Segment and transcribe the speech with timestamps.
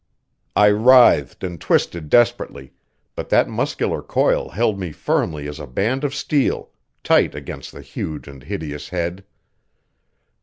[0.55, 2.73] I writhed and twisted desperately,
[3.15, 6.71] but that muscular coil held me firmly as a band of steel,
[7.03, 9.23] tight against the huge and hideous head.